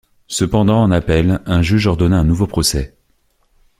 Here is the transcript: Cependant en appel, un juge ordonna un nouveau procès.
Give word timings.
Cependant 0.25 0.81
en 0.81 0.89
appel, 0.89 1.41
un 1.45 1.61
juge 1.61 1.85
ordonna 1.85 2.17
un 2.17 2.23
nouveau 2.23 2.47
procès. 2.47 2.97